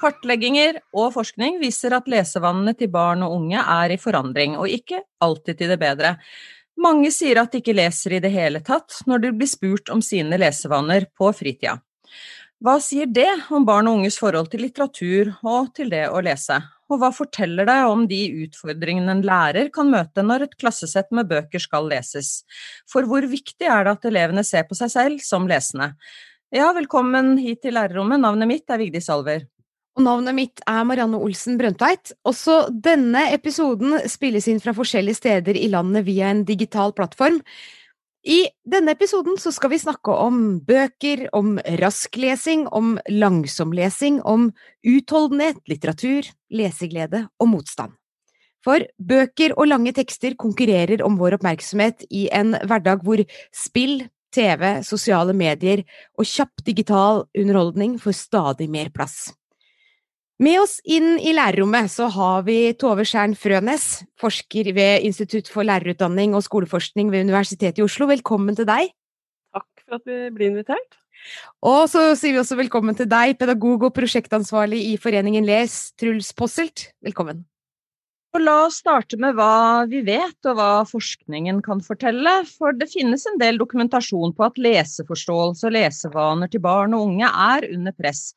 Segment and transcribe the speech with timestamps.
[0.00, 5.02] Kartlegginger og forskning viser at lesevanene til barn og unge er i forandring, og ikke
[5.22, 6.14] alltid til det bedre.
[6.80, 10.00] Mange sier at de ikke leser i det hele tatt når de blir spurt om
[10.04, 11.76] sine lesevaner på fritida.
[12.60, 16.58] Hva sier det om barn og unges forhold til litteratur og til det å lese?
[16.92, 21.30] Og hva forteller det om de utfordringene en lærer kan møte når et klassesett med
[21.30, 22.42] bøker skal leses?
[22.84, 25.94] For hvor viktig er det at elevene ser på seg selv som lesende?
[26.52, 28.20] Ja, velkommen hit til lærerrommet.
[28.20, 29.48] Navnet mitt er Vigdis Alver.
[29.96, 32.12] Og navnet mitt er Marianne Olsen Brøndtveit.
[32.28, 37.40] Også denne episoden spilles inn fra forskjellige steder i landet via en digital plattform.
[38.20, 44.50] I denne episoden så skal vi snakke om bøker, om rasklesing, om langsomlesing, om
[44.84, 47.96] utholdenhet, litteratur, leseglede og motstand.
[48.60, 53.24] For bøker og lange tekster konkurrerer om vår oppmerksomhet i en hverdag hvor
[53.56, 55.80] spill, TV, sosiale medier
[56.14, 59.32] og kjapp digital underholdning får stadig mer plass.
[60.40, 65.68] Med oss inn i lærerrommet så har vi Tove Skjern Frønes, forsker ved Institutt for
[65.68, 68.08] lærerutdanning og skoleforskning ved Universitetet i Oslo.
[68.08, 68.88] Velkommen til deg.
[69.52, 70.96] Takk for at vi blir invitert.
[71.60, 76.32] Og så sier vi også velkommen til deg, pedagog og prosjektansvarlig i Foreningen Les, Truls
[76.32, 76.88] Posselt.
[77.04, 77.44] Velkommen.
[78.32, 82.38] Og la oss starte med hva vi vet og hva forskningen kan fortelle.
[82.56, 87.28] For det finnes en del dokumentasjon på at leseforståelse og lesevaner til barn og unge
[87.28, 88.30] er under press.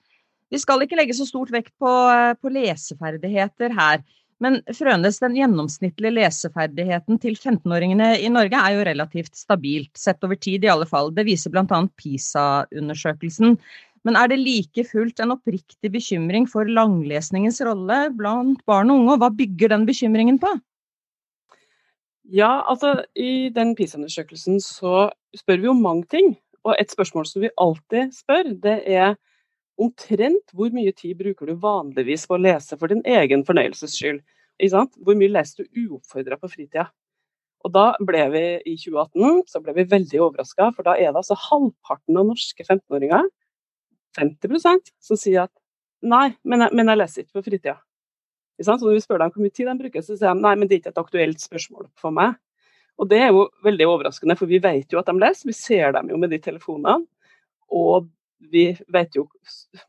[0.54, 4.04] Vi skal ikke legge så stort vekt på, eh, på leseferdigheter her.
[4.44, 10.36] Men Frønes, den gjennomsnittlige leseferdigheten til 15-åringene i Norge er jo relativt stabilt, sett over
[10.36, 11.14] tid i alle fall.
[11.16, 11.80] Det viser bl.a.
[11.98, 13.58] PISA-undersøkelsen.
[14.04, 19.16] Men er det like fullt en oppriktig bekymring for langlesningens rolle blant barn og unge,
[19.16, 20.52] og hva bygger den bekymringen på?
[22.34, 26.36] Ja, altså I den PISA-undersøkelsen så spør vi om mange ting.
[26.68, 29.16] Og et spørsmål som vi alltid spør, det er
[29.82, 34.22] omtrent hvor mye tid bruker du vanligvis på å lese for din egen fornøyelses skyld?
[34.62, 36.90] Hvor mye leser du uoppfordra på fritida?
[37.64, 41.22] Og da ble vi i 2018 så ble vi veldig overraska, for da er det
[41.22, 43.30] altså halvparten av norske 15-åringer,
[44.20, 45.54] 50% som sier at
[46.04, 47.78] nei, men jeg, men jeg leser ikke på fritida.
[48.62, 50.68] Så når vi spør dem hvor mye tid de bruker, så sier de nei, men
[50.68, 52.36] det er ikke et aktuelt spørsmål for meg.
[53.02, 55.96] Og det er jo veldig overraskende, for vi vet jo at de leser, vi ser
[55.96, 57.08] dem jo med de telefonene.
[57.74, 58.12] Og
[58.52, 59.28] vi vet jo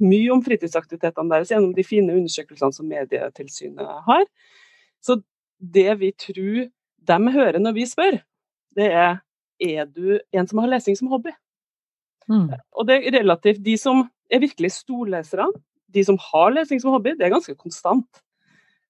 [0.02, 4.24] mye om fritidsaktivitetene deres gjennom de fine undersøkelsene som Medietilsynet har.
[5.04, 5.18] Så
[5.58, 6.66] det vi tror
[7.04, 8.18] de hører når vi spør,
[8.74, 9.20] det er
[9.62, 11.32] er du en som har lesing som hobby?
[12.30, 12.50] Mm.
[12.72, 15.46] Og det er relativt De som er virkelig storlesere,
[15.94, 18.22] de som har lesing som hobby, det er ganske konstant.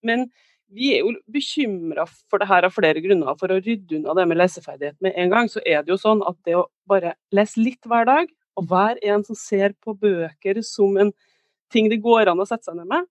[0.02, 0.28] Men
[0.74, 3.36] vi er jo bekymra for det her av flere grunner.
[3.38, 6.22] For å rydde unna det med leseferdighet med en gang, så er det jo sånn
[6.26, 10.60] at det å bare lese litt hver dag, og hver en som ser på bøker
[10.66, 11.12] som en
[11.72, 13.06] ting det går an å sette seg ned med,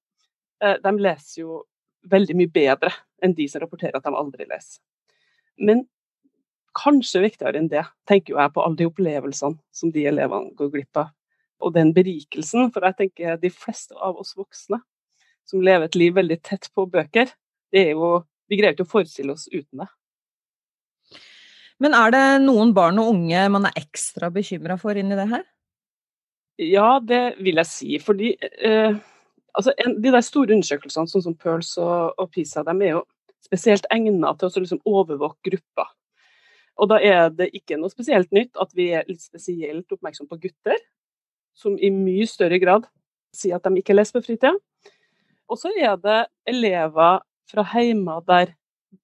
[0.64, 1.64] eh, de leser jo
[2.12, 2.92] veldig mye bedre
[3.24, 4.80] enn de som rapporterer at de aldri leser.
[5.58, 5.86] Men
[6.78, 11.00] kanskje viktigere enn det, tenker jeg på alle de opplevelsene som de elevene går glipp
[11.04, 11.12] av.
[11.64, 14.82] Og den berikelsen, for jeg tenker de fleste av oss voksne
[15.48, 17.32] som lever et liv veldig tett på bøker,
[17.72, 19.86] det er jo Vi greier ikke å forestille oss uten det.
[21.84, 25.44] Men er det noen barn og unge man er ekstra bekymra for inni det her?
[26.62, 27.98] Ja, det vil jeg si.
[28.00, 28.96] Fordi eh,
[29.58, 33.04] altså, en, de der store undersøkelsene, sånn som Pearls og, og PISA, de er jo
[33.44, 35.92] spesielt egnet til å liksom overvåke grupper.
[36.82, 40.40] Og da er det ikke noe spesielt nytt at vi er litt spesielt oppmerksom på
[40.48, 40.80] gutter,
[41.54, 42.88] som i mye større grad
[43.36, 44.56] sier at de ikke leser på fritida.
[45.52, 46.20] Og så er det
[46.50, 47.22] elever
[47.52, 48.56] fra heimer der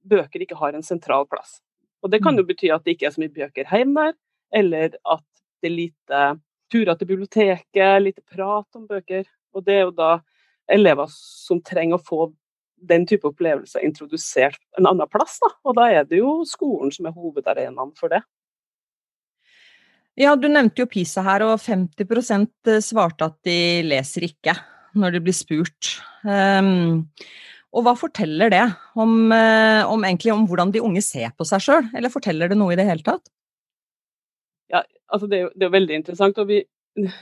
[0.07, 1.59] bøker ikke har en sentral plass.
[2.03, 2.47] Og Det kan jo mm.
[2.47, 4.17] bety at det ikke er så mye bøker hjemme der,
[4.59, 5.25] eller at
[5.59, 6.21] det er lite
[6.71, 9.25] turer til biblioteket, lite prat om bøker.
[9.53, 10.11] Og det er jo da
[10.69, 12.29] elever som trenger å få
[12.89, 15.39] den type opplevelser introdusert en annen plass.
[15.43, 15.51] Da.
[15.67, 18.21] Og da er det jo skolen som er hovedarenaen for det.
[20.19, 24.55] Ja, Du nevnte jo PISA her, og 50% svarte at de leser ikke
[24.99, 25.93] når de blir spurt.
[26.27, 27.07] Um,
[27.69, 28.63] og hva forteller det
[28.97, 32.73] om, eh, om, om hvordan de unge ser på seg sjøl, eller forteller det noe
[32.73, 33.29] i det hele tatt?
[34.73, 36.41] Ja, altså det, er jo, det er veldig interessant.
[36.41, 36.63] og vi,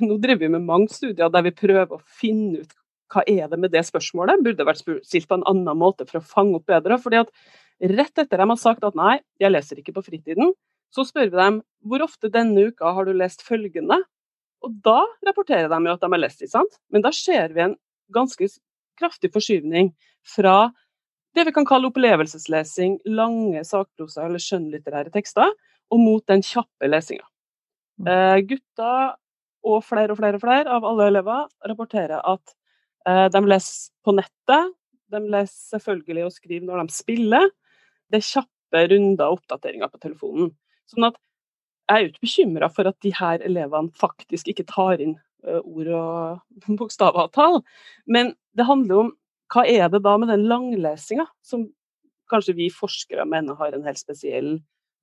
[0.08, 2.76] Nå driver vi med mange studier der vi prøver å finne ut
[3.14, 4.44] hva er det med det spørsmålet.
[4.44, 7.00] Burde vært stilt på en annen måte for å fange opp bedre.
[7.00, 7.32] fordi at
[7.78, 10.56] Rett etter de har sagt at nei, jeg leser ikke på fritiden,
[10.90, 14.00] så spør vi dem hvor ofte denne uka har du lest følgende?
[14.66, 16.80] Og da rapporterer de jo at de har lest, ikke sant?
[16.90, 17.76] Men da ser vi en
[18.16, 18.50] ganske
[18.98, 19.92] kraftig forskyvning
[20.28, 20.58] fra
[21.38, 25.52] det vi kan kalle opplevelseslesing, lange sakprosa eller skjønnlitterære tekster,
[25.94, 27.28] og mot den kjappe lesinga.
[28.02, 28.10] Mm.
[28.12, 29.14] Eh, gutter
[29.68, 32.56] og flere og flere og flere av alle elever rapporterer at
[33.08, 34.74] eh, de leser på nettet.
[35.14, 37.54] De leser selvfølgelig og skriver når de spiller.
[38.12, 40.52] Det er kjappe runder og oppdateringer på telefonen.
[40.90, 41.22] Sånn at
[41.88, 45.16] jeg er jo ikke bekymra for at de her elevene faktisk ikke tar inn
[45.48, 47.62] eh, ord og bokstaver og tall,
[48.10, 49.16] men det handler om
[49.54, 51.68] hva er det da med den langlesinga som
[52.32, 54.58] kanskje vi forskere mener har en helt spesiell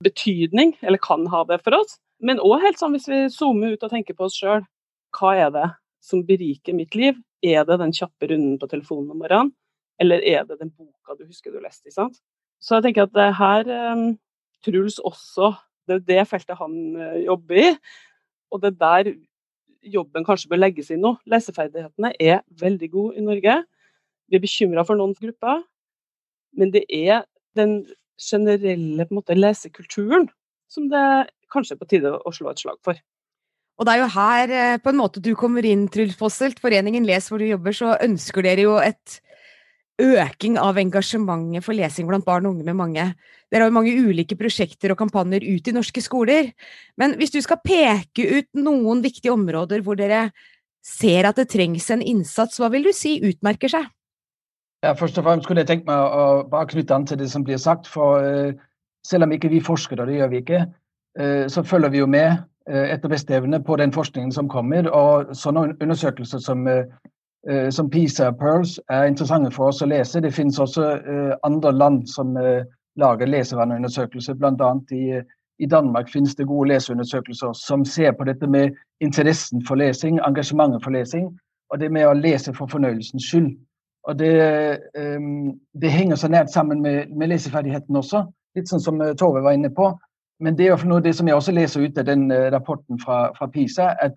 [0.04, 1.98] betydning, eller kan ha det for oss?
[2.24, 4.64] Men òg helt sånn hvis vi zoomer ut og tenker på oss sjøl,
[5.16, 5.68] hva er det
[6.04, 7.16] som beriker mitt liv?
[7.44, 9.52] Er det den kjappe runden på telefonen om morgenen,
[10.00, 11.92] eller er det den boka du husker du leste?
[11.92, 12.20] sant?
[12.60, 14.14] Så jeg tenker at her um,
[14.64, 15.52] Truls også
[15.84, 17.70] Det er det feltet han uh, jobber i,
[18.48, 19.10] og det er der
[19.84, 21.10] jobben kanskje bør legges inn nå.
[21.28, 23.58] Leseferdighetene er veldig gode i Norge.
[24.34, 25.62] Er bekymra for noen grupper,
[26.58, 27.22] men det er
[27.54, 27.84] den
[28.18, 30.26] generelle måte, lesekulturen
[30.70, 32.98] som det kanskje er på tide å slå et slag for.
[33.78, 36.60] Og det er jo her eh, på en måte du kommer inn, Truls Posselt.
[36.62, 39.20] Foreningen Les hvor du jobber, så ønsker dere jo et
[40.02, 43.06] øking av engasjementet for lesing blant barn og unge med mange.
[43.50, 46.50] Dere har jo mange ulike prosjekter og kampanjer ut i norske skoler.
[46.98, 50.28] Men hvis du skal peke ut noen viktige områder hvor dere
[50.84, 53.86] ser at det trengs en innsats, hva vil du si utmerker seg?
[54.84, 57.44] Ja, først og fremst skulle jeg tenkt meg å bare knytte an til det som
[57.44, 57.86] blir sagt.
[57.88, 58.50] For uh,
[59.06, 60.58] selv om ikke vi forsker, og det gjør vi ikke,
[61.20, 64.90] uh, så følger vi jo med uh, etter beste evne på den forskningen som kommer.
[64.92, 66.68] Og sånne undersøkelser som,
[67.72, 70.20] som PISA og Pearls er interessante for oss å lese.
[70.20, 70.84] Det finnes også
[71.44, 72.36] andre land som
[73.00, 74.70] lager lesevaneundersøkelser, bl.a.
[74.92, 75.20] I,
[75.64, 80.84] i Danmark finnes det gode leseundersøkelser som ser på dette med interessen for lesing, engasjementet
[80.84, 81.28] for lesing,
[81.72, 83.52] og det med å lese for fornøyelsens skyld.
[84.04, 88.24] Og det, um, det, henger så nært sammen med, med leseferdigheten også,
[88.56, 89.88] litt sånn som eh, Tove var inne på.
[90.44, 93.30] Men det er noe det som jeg også leser ut av den uh, rapporten fra,
[93.38, 94.16] fra, PISA, at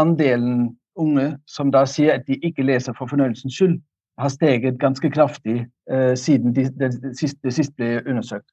[0.00, 3.78] andelen unge som da sier at de ikke leser for fornøyelsens skyld,
[4.18, 5.60] har steget ganske kraftig
[5.92, 8.48] uh, siden det de, de siste, de sist ble undersøkt.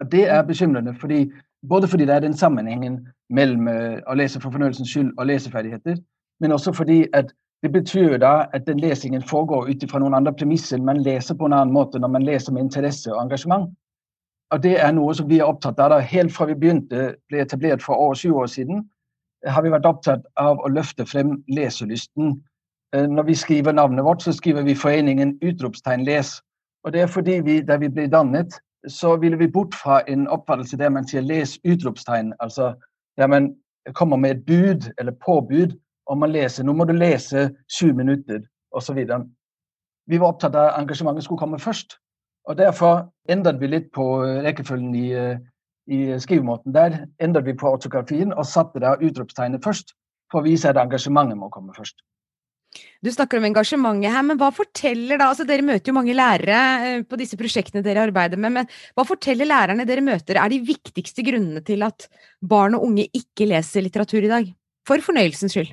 [0.00, 1.26] Og Det er bekymrende, fordi,
[1.68, 3.00] både fordi det er den sammenhengen
[3.30, 5.98] mellom uh, å lese for fornøyelsens skyld og leseferdigheter,
[6.40, 7.34] men også fordi at
[7.64, 10.82] det betyr da at den lesingen foregår ut fra noen andre premisser.
[10.84, 13.70] Man leser på en annen måte når man leser med interesse og engasjement.
[14.52, 15.96] Og Det er noe som vi er opptatt av.
[16.04, 18.84] Helt fra vi begynte, ble etablert for over sju år siden,
[19.48, 22.36] har vi vært opptatt av å løfte frem leselysten.
[22.92, 26.36] Eh, når vi skriver navnet vårt, så skriver vi foreningen utropstegn les.
[26.84, 30.28] Og det er fordi vi, Da vi ble dannet, så ville vi bort fra en
[30.28, 32.74] oppfattelse der man sier les utropstegn, altså
[33.16, 33.54] der man
[33.94, 35.72] kommer med et bud eller påbud
[36.10, 36.64] om man leser.
[36.64, 38.42] Nå må du lese sju minutter,
[38.74, 39.00] osv.
[40.04, 41.98] Vi var opptatt av at engasjementet skulle komme først.
[42.48, 45.36] Og Derfor endret vi litt på eh, rekkefølgen i, eh,
[45.88, 46.74] i skrivemåten.
[46.76, 49.94] Der endret vi på autografien og satte da utropstegnet først,
[50.32, 52.04] for å vise at engasjementet må komme først.
[53.04, 56.58] Du snakker om engasjementet her, men hva forteller da altså Dere møter jo mange lærere
[56.88, 60.60] eh, på disse prosjektene dere arbeider med, men hva forteller lærerne dere møter er de
[60.66, 62.08] viktigste grunnene til at
[62.42, 64.52] barn og unge ikke leser litteratur i dag?
[64.84, 65.72] For fornøyelsens skyld.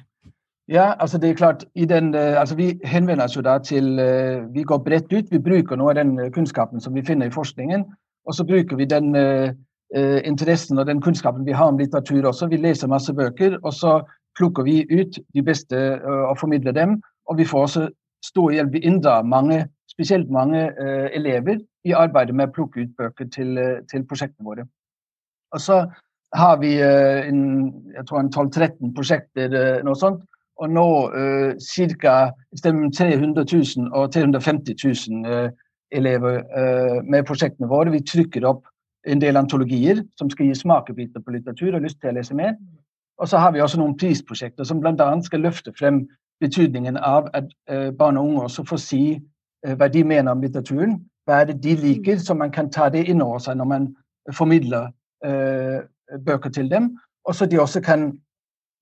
[0.68, 4.54] Ja, altså det er klart, den, eh, altså Vi henvender oss jo da til eh,
[4.54, 5.32] Vi går bredt ut.
[5.32, 7.86] Vi bruker noe av den eh, kunnskapen som vi finner i forskningen.
[8.26, 9.50] Og så bruker vi den uh,
[10.24, 12.48] interessen og den kunnskapen vi har om litteratur også.
[12.48, 14.02] Vi leser masse bøker, og så
[14.38, 17.02] plukker vi ut de beste og formidler dem.
[17.26, 17.88] Og vi får også
[18.26, 18.74] stor hjelp.
[18.74, 23.58] Vi inndrar mange, spesielt mange uh, elever i arbeidet med å plukke ut bøker til,
[23.92, 24.68] til prosjektene våre.
[25.52, 25.82] Og så
[26.34, 27.42] har vi en,
[27.96, 30.22] jeg tror en 12-13 prosjekter, noe sånt,
[30.62, 32.16] og nå uh, ca.
[32.62, 33.46] 300
[33.78, 34.76] 000 og 350
[35.10, 35.50] 000 uh,
[35.92, 37.92] elever uh, med prosjektene våre.
[37.92, 38.68] Vi trykker opp
[39.10, 42.54] en del antologier som skal gi smakebiter på litteratur og lyst til å lese mer.
[43.22, 45.10] Og så har vi også noen prisprosjekter som bl.a.
[45.26, 46.04] skal løfte frem
[46.42, 49.04] betydningen av at uh, barn og unge også får si
[49.78, 50.96] hva de mener om litteraturen.
[51.30, 53.84] Hva er det de liker, så man kan ta det inn over seg når man
[54.34, 54.90] formidler
[55.26, 55.86] uh,
[56.26, 56.96] bøker til dem.
[57.30, 58.10] Og så de også kan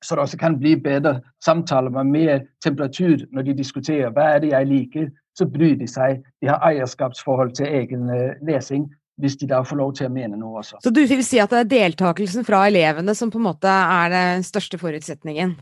[0.04, 4.44] så det også kan bli bedre samtaler med mer temperatur når de diskuterer hva er
[4.44, 5.10] det jeg liker.
[5.38, 6.22] Så bryr de seg.
[6.44, 8.88] De har eierskapsforhold til egen uh, lesing
[9.20, 10.78] hvis de da får lov til å mene noe også.
[10.84, 14.14] Så du vil si at det er deltakelsen fra elevene som på en måte er
[14.14, 15.58] den største forutsetningen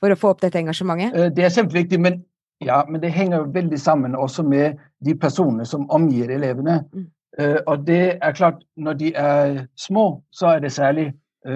[0.00, 1.12] for å få opp dette engasjementet?
[1.12, 2.22] Uh, det er kjempeviktig, men,
[2.64, 6.80] ja, men det henger jo veldig sammen også med de personene som omgir elevene.
[6.96, 7.06] Mm.
[7.36, 11.10] Uh, og det er klart, når de er små, så er det særlig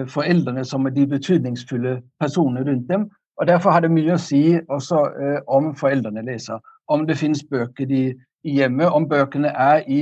[0.07, 3.09] foreldrene som er de betydningsfulle personene rundt dem.
[3.41, 6.59] Og Derfor har det mye å si også eh, om foreldrene leser.
[6.91, 8.03] Om det finnes bøker de,
[8.43, 10.01] i hjemmet, om bøkene er i,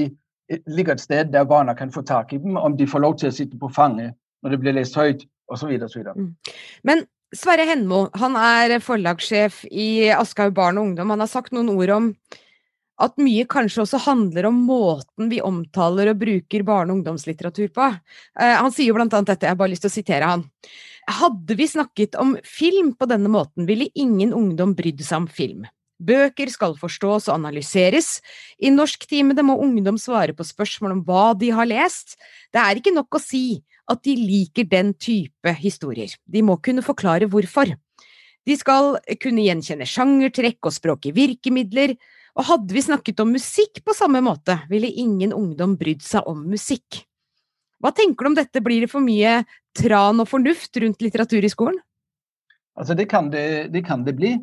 [0.68, 3.30] ligger et sted der barna kan få tak i dem, om de får lov til
[3.30, 5.72] å sitte på fanget når det blir lest høyt, osv.
[6.88, 7.04] Men
[7.36, 11.12] Sverre Henmo, han er forlagssjef i Aschehoug barn og ungdom.
[11.14, 12.08] Han har sagt noen ord om
[13.00, 17.90] at mye kanskje også handler om måten vi omtaler og bruker barne- og ungdomslitteratur på.
[18.36, 20.46] Uh, han sier jo blant annet dette, jeg har bare lyst til å sitere han.
[21.10, 25.66] Hadde vi snakket om film på denne måten, ville ingen ungdom brydd seg om film.
[26.00, 28.20] Bøker skal forstås og analyseres.
[28.64, 32.16] I Norsktimene må ungdom svare på spørsmål om hva de har lest.
[32.54, 36.14] Det er ikke nok å si at de liker den type historier.
[36.24, 37.74] De må kunne forklare hvorfor.
[38.48, 41.98] De skal kunne gjenkjenne sjangertrekk og språk i virkemidler,
[42.38, 46.46] og hadde vi snakket om musikk på samme måte, ville ingen ungdom brydd seg om
[46.50, 47.04] musikk.
[47.80, 49.40] Hva tenker du om dette, blir det for mye
[49.78, 51.80] tran og fornuft rundt litteratur i skolen?
[52.80, 54.38] Altså det kan det, det kan det bli.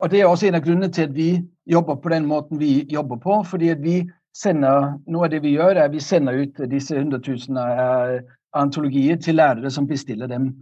[0.00, 1.30] Og Det er også en av grunnene til at vi
[1.68, 3.42] jobber på den måten vi jobber på.
[3.44, 6.96] fordi at vi sender, Noe av det vi gjør, er at vi sender ut disse
[6.96, 8.20] hundretusener av
[8.56, 10.54] antologier til lærere som bestiller dem.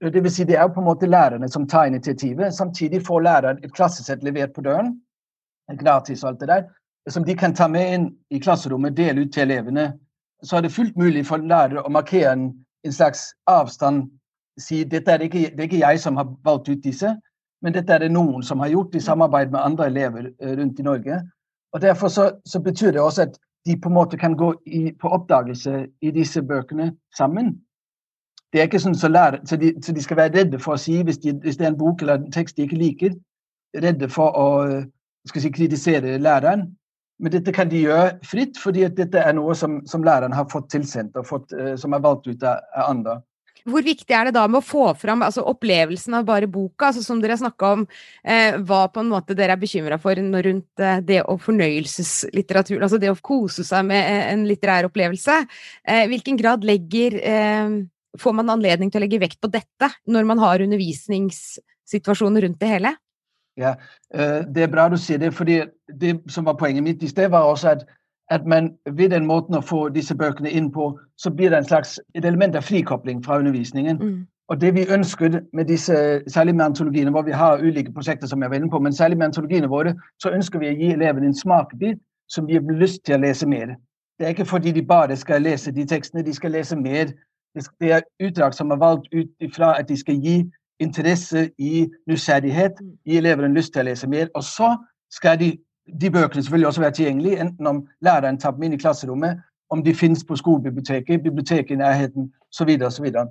[0.00, 2.54] Det vil si det er på en måte lærerne som tar initiativet.
[2.54, 4.94] Samtidig får læreren et klassesett levert på døren
[5.76, 6.64] gratis og alt det der,
[7.10, 9.92] som de kan ta med inn i klasserommet, dele ut til elevene.
[10.42, 12.50] Så er det fullt mulig for lærere å markere en,
[12.84, 14.06] en slags avstand.
[14.60, 17.14] Si dette er ikke, det er ikke jeg som har valgt ut disse,
[17.62, 20.78] men dette er det noen som har gjort i samarbeid med andre elever eh, rundt
[20.78, 21.22] i Norge.
[21.72, 24.92] Og Derfor så, så betyr det også at de på en måte kan gå i,
[25.00, 27.58] på oppdagelse i disse bøkene sammen.
[28.52, 30.80] Det er ikke sånn så, lærer, så, de, så de, skal være redde for å
[30.80, 33.18] si, hvis, de, hvis, det er en bok eller en tekst de ikke liker,
[33.76, 34.48] redde for å
[35.30, 36.68] skal si, kritisere læreren.
[37.18, 40.68] Men dette kan de gjøre fritt, fordi dette er noe som, som læreren har fått
[40.74, 43.16] tilsendt, og fått, uh, som er valgt ut av, av, andre.
[43.68, 47.02] Hvor viktig er det da med å få fram altså opplevelsen av bare boka, altså
[47.04, 47.82] som dere snakka om,
[48.22, 53.00] eh, hva på en måte dere er bekymra for rundt eh, det å fornøyelseslitteratur, altså
[53.02, 55.40] det å kose seg med eh, en litterær opplevelse?
[55.84, 57.78] Eh, hvilken grad legger eh,
[58.18, 62.70] Får man anledning til å legge vekt på dette når man har undervisningssituasjoner rundt det
[62.72, 62.94] hele?
[63.58, 63.74] Ja,
[64.14, 65.62] eh, Det er bra du sier det, fordi
[66.00, 67.86] det som var poenget mitt i sted, var også at,
[68.30, 71.64] at man ved den måten å få disse bøkene inn på, så blir det en
[71.64, 73.96] slags, et element av frikobling fra undervisningen.
[73.96, 74.26] Mm.
[74.48, 78.42] Og det vi ønsket med disse, særlig med antologiene, hvor vi har ulike prosjekter, som
[78.42, 81.26] jeg var inne på, men særlig med antologiene våre, så ønsker vi å gi elevene
[81.26, 81.98] en smakebit
[82.28, 83.74] som gir dem lyst til å lese mer.
[84.18, 87.12] Det er ikke fordi de bare skal lese de tekstene, de skal lese mer.
[87.80, 90.38] Det er utdrag som er valgt ut ifra at de skal gi
[90.80, 92.92] interesse, i nysgjerrighet, mm.
[93.06, 94.28] elevene lyst til å lese mer.
[94.34, 94.74] Og så
[95.12, 95.52] skal de,
[96.00, 99.82] de bøkene selvfølgelig også være tilgjengelige, enten om læreren tar dem inn i klasserommet, om
[99.84, 102.70] de finnes på skolebiblioteket, biblioteket i nærheten osv.
[102.78, 103.28] Så, så, videre.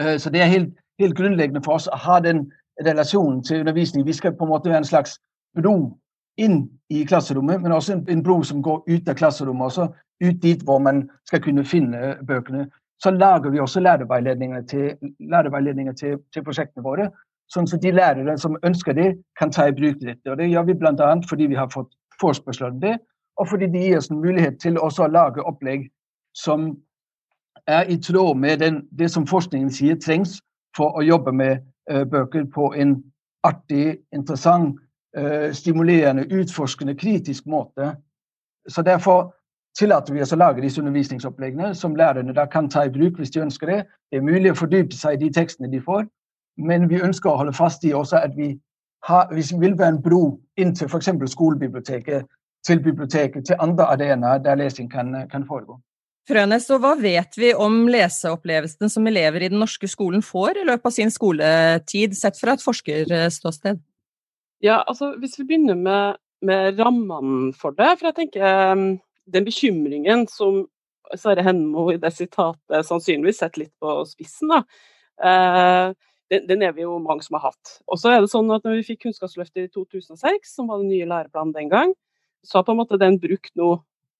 [0.00, 2.46] Øh, så det er helt, helt, grunnleggende for oss å ha den
[2.86, 4.06] relasjonen til undervisning.
[4.06, 5.18] Vi skal på en måte være en slags
[5.56, 5.98] bro
[6.36, 9.88] inn i klasserommet, men også en, en bro som går ut av klasserommet, også
[10.24, 12.66] ut dit hvor man skal kunne finne bøkene
[13.02, 17.08] så lager vi også lærerveiledninger til, lærerveiledninger til, til prosjektene våre.
[17.52, 20.30] Sånn at de lærere som ønsker det, kan ta i bruk dette.
[20.30, 21.10] Og Det gjør vi bl.a.
[21.28, 22.96] fordi vi har fått forespørsler om det,
[23.36, 25.88] og fordi de gir oss en mulighet til også å lage opplegg
[26.38, 26.70] som
[27.66, 30.38] er i tråd med den, det som forskningen sier trengs
[30.76, 32.96] for å jobbe med uh, bøker på en
[33.44, 34.78] artig, interessant,
[35.18, 37.94] uh, stimulerende, utforskende, kritisk måte.
[38.68, 39.34] Så derfor
[39.78, 43.32] tillater vi oss å lage disse undervisningsoppleggene som lærerne da kan ta i bruk hvis
[43.34, 43.80] de ønsker det.
[44.10, 46.06] Det er mulig å fordype seg i de tekstene de får,
[46.62, 48.52] men vi ønsker å holde fast i også at vi,
[49.08, 50.22] har, vi vil være en bro
[50.60, 51.10] inn til f.eks.
[51.34, 52.28] skolebiblioteket,
[52.64, 55.80] til biblioteket, til andre arenaer der lesing kan, kan foregå.
[56.24, 60.68] Frønes, og hva vet vi om leseopplevelsen som elever i den norske skolen får i
[60.70, 63.82] løpet av sin skoletid, sett fra et forskerståsted?
[64.64, 68.94] Ja, altså Hvis vi begynner med, med rammene for det, for jeg tenker
[69.26, 70.64] den bekymringen som
[71.18, 74.62] Sverre Henmo i det sitatet sannsynligvis setter litt på spissen, da,
[75.20, 75.90] eh,
[76.32, 77.74] den, den, er vi jo mange som har hatt.
[77.86, 80.90] Og så er det sånn at når vi fikk Kunnskapsløftet i 2006, som var den
[80.92, 81.92] nye læreplanen den gang,
[82.44, 83.76] så har på en måte den brukt nå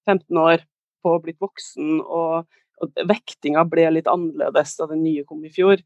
[0.09, 0.67] 15 år
[1.05, 5.53] på å blitt voksen, og, og vektinga ble litt annerledes da den nye kom i
[5.53, 5.81] fjor.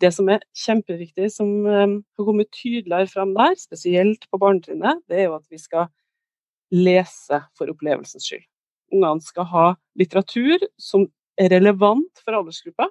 [0.00, 5.22] Det som er kjempeviktig, som um, har kommet tydeligere fram der, spesielt på barnetrinnet, det
[5.22, 5.88] er jo at vi skal
[6.72, 8.51] lese for opplevelsens skyld
[8.92, 9.66] ungene skal ha
[9.98, 11.06] litteratur som
[11.40, 12.88] er relevant for aldersgruppa,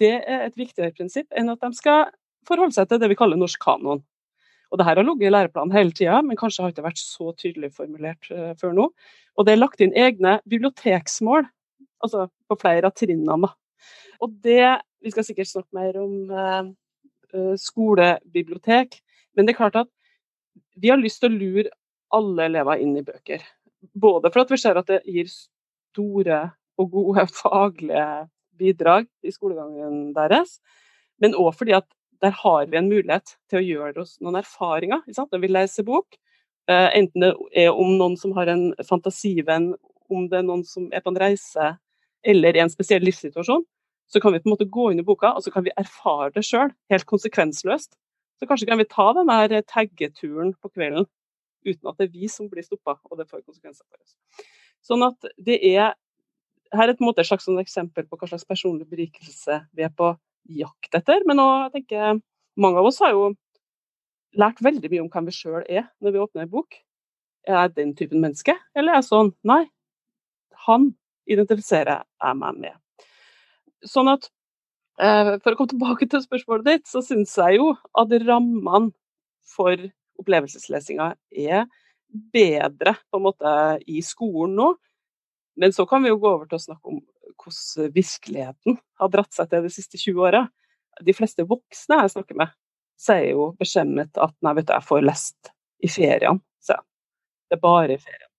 [0.00, 2.08] det er et viktigere prinsipp enn at de skal
[2.48, 4.02] forholde seg til det vi kaller norsk kanon.
[4.70, 7.32] Og det her har ligget i læreplanen hele tida, men kanskje har ikke vært så
[7.38, 8.86] tydelig formulert uh, før nå.
[9.34, 11.48] Og det er lagt inn egne biblioteksmål,
[12.04, 13.50] altså på flere av trinnene.
[14.22, 18.98] Og det Vi skal sikkert snakke mer om uh, skolebibliotek,
[19.32, 19.88] men det er klart at
[20.76, 21.70] vi har lyst til å lure
[22.12, 23.40] alle elever inn i bøker.
[23.94, 26.42] Både for at vi ser at det gir store
[26.80, 28.06] og gode faglige
[28.60, 30.58] bidrag i skolegangen deres,
[31.20, 31.88] men òg fordi at
[32.20, 36.18] der har vi en mulighet til å gjøre oss noen erfaringer når vi leser bok.
[36.68, 39.72] Eh, enten det er om noen som har en fantasivenn,
[40.10, 41.70] om det er noen som er på en reise
[42.26, 43.64] eller i en spesiell livssituasjon,
[44.10, 46.32] så kan vi på en måte gå inn i boka og så kan vi erfare
[46.34, 47.94] det sjøl, helt konsekvensløst.
[48.40, 49.30] Så kanskje kan vi ta den
[49.68, 51.06] taggeturen på kvelden
[51.66, 54.16] uten at det er vi som blir stoppa, og det får konsekvenser for oss.
[54.86, 55.92] Sånn at det er
[56.70, 60.12] her er et, slags sånn eksempel på hva slags personlig berikelse vi er på
[60.54, 61.24] jakt etter.
[61.26, 62.20] Men også, jeg tenker,
[62.60, 63.32] mange av oss har jo
[64.38, 66.78] lært veldig mye om hvem vi sjøl er når vi åpner en bok.
[67.48, 69.64] Er jeg den typen menneske, eller er jeg sånn Nei,
[70.66, 70.90] han
[71.30, 72.76] identifiserer jeg meg med.
[73.86, 74.28] Sånn at
[75.00, 78.92] eh, For å komme tilbake til spørsmålet ditt, så syns jeg jo at rammene
[79.50, 79.88] for
[80.20, 81.66] opplevelseslesinga er
[82.34, 83.52] bedre på en måte
[83.90, 84.70] i skolen nå.
[85.60, 87.02] Men så kan vi jo gå over til å snakke om
[87.40, 90.44] hvordan virkeligheten har dratt seg til de siste 20 åra.
[91.04, 92.52] De fleste voksne jeg snakker med,
[93.00, 96.42] sier jo beskjemmet at nei, vet du, jeg får lest i feriene.
[96.60, 96.76] Så
[97.48, 98.29] det er bare i ferien.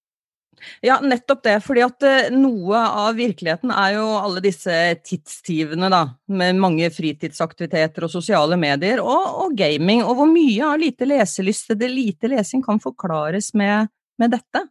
[0.85, 1.57] Ja, nettopp det.
[1.65, 4.75] fordi at eh, noe av virkeligheten er jo alle disse
[5.07, 6.03] tidstyvene, da.
[6.31, 10.03] Med mange fritidsaktiviteter og sosiale medier, og, og gaming.
[10.05, 13.91] Og hvor mye av lite leselyst eller lite lesing kan forklares med,
[14.21, 14.65] med dette?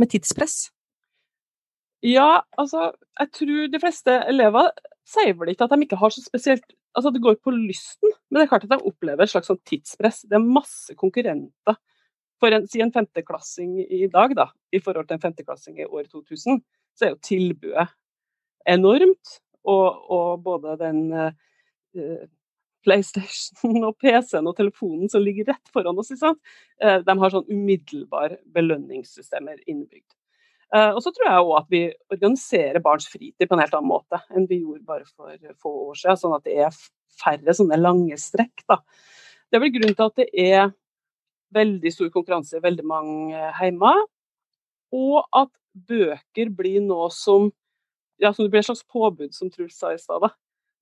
[0.00, 0.66] Med tidspress?
[2.04, 4.70] Ja, altså, jeg tror de fleste elever
[5.06, 6.66] sier vel ikke at de ikke har så spesielt
[6.96, 9.58] Altså, det går på lysten, men det er klart at de opplever et slags sånn
[9.68, 10.22] tidspress.
[10.30, 11.76] Det er masse konkurrenter
[12.40, 16.08] for en, si en femteklassing i dag, da, i forhold til en femteklassing i år
[16.12, 16.60] 2000,
[16.96, 17.88] så er jo tilbudet
[18.68, 19.40] enormt.
[19.66, 22.20] Og, og både den uh,
[22.86, 26.36] PlayStation og PC-en og telefonen som ligger rett foran oss, uh,
[27.02, 30.06] de har sånn umiddelbar belønningssystemer innbygd.
[30.74, 31.82] Uh, og så tror jeg òg at vi
[32.14, 36.00] organiserer barns fritid på en helt annen måte enn vi gjorde bare for få år
[36.00, 36.80] siden, sånn at det er
[37.16, 38.64] færre sånne lange strekk.
[38.70, 38.80] da.
[39.46, 40.74] Det er vel grunnen til at det er
[41.54, 44.02] veldig stor konkurranse i veldig mange heimer.
[44.94, 47.50] Og at bøker blir noe som
[48.18, 50.24] ja, som det blir et slags påbud, som Truls sa i stad.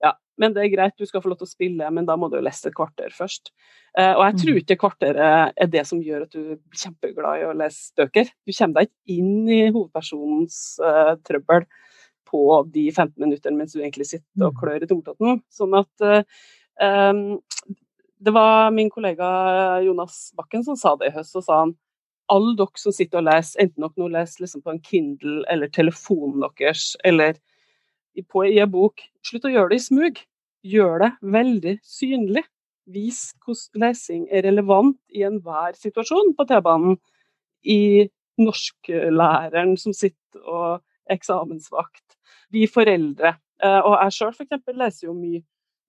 [0.05, 2.29] Ja, men det er greit, du skal få lov til å spille, men da må
[2.31, 3.51] du lese et kvarter først.
[3.99, 4.61] Eh, og jeg tror mm.
[4.63, 8.31] ikke kvarteret er det som gjør at du blir kjempeglad i å lese bøker.
[8.45, 11.67] Du kommer deg ikke inn i hovedpersonens uh, trøbbel
[12.29, 14.61] på de 15 minuttene mens du egentlig sitter og mm.
[14.61, 15.43] klør i tommeltotten.
[15.55, 16.47] Sånn at uh,
[16.83, 17.27] um,
[18.25, 19.27] det var min kollega
[19.85, 21.35] Jonas Bakken som sa det i høst.
[21.35, 21.75] Så sa han
[22.33, 25.73] alle dere som sitter og leser, enten dere nå leser liksom på en Kindle eller
[25.73, 27.37] telefonen deres eller
[28.31, 30.21] på i en bok, slutt å gjøre det i smug.
[30.65, 32.45] Gjør det veldig synlig.
[32.95, 36.99] Vis hvordan lesing er relevant i enhver situasjon på T-banen.
[37.65, 38.07] I
[38.41, 42.17] norsklæreren som sitter og eksamensvakt.
[42.55, 43.35] Vi foreldre.
[43.65, 44.73] Eh, og jeg sjøl f.eks.
[44.79, 45.43] leser jo mye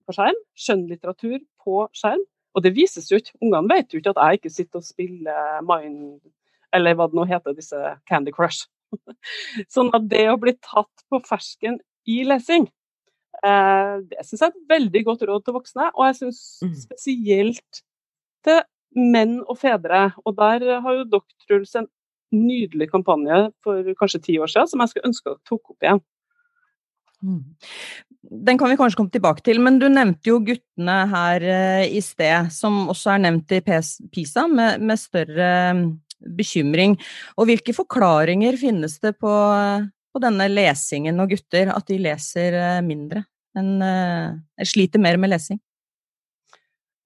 [0.05, 0.39] på skjerm.
[0.59, 2.23] Skjønnlitteratur på skjerm.
[2.55, 3.35] Og det vises jo ikke.
[3.43, 6.21] Ungene vet jo ikke at jeg ikke sitter og spiller Mind,
[6.75, 8.69] eller hva det nå heter, disse Candy Crush.
[9.75, 12.69] sånn at det å bli tatt på fersken i lesing,
[13.41, 15.89] eh, det syns jeg er et veldig godt råd til voksne.
[15.95, 16.79] Og jeg syns mm.
[16.85, 17.83] spesielt
[18.45, 18.63] til
[18.95, 20.07] menn og fedre.
[20.23, 21.89] Og der har jo dere, Truls, en
[22.35, 26.01] nydelig kampanje for kanskje ti år siden som jeg skulle ønske dere tok opp igjen.
[27.25, 27.43] Mm.
[28.29, 32.01] Den kan vi kanskje komme tilbake til, men du nevnte jo guttene her eh, i
[32.01, 35.83] sted, som også er nevnt i PISA, med, med større mm,
[36.37, 36.95] bekymring.
[37.37, 39.33] Og hvilke forklaringer finnes det på,
[40.11, 43.25] på, denne lesingen og gutter, at de leser eh, mindre?
[43.55, 45.61] En, uh, sliter mer med lesing?